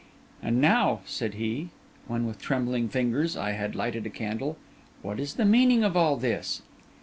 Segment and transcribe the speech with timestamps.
[0.41, 1.69] 'And now,' said he,
[2.07, 4.57] when with trembling fingers I had lighted a candle,
[5.03, 6.63] 'what is the meaning of all this?